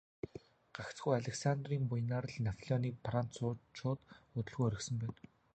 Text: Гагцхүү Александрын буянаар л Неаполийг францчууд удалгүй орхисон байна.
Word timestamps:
Гагцхүү 0.77 1.13
Александрын 1.17 1.83
буянаар 1.91 2.25
л 2.31 2.39
Неаполийг 2.47 2.95
францчууд 3.05 3.99
удалгүй 4.37 4.65
орхисон 4.73 4.95
байна. 5.07 5.25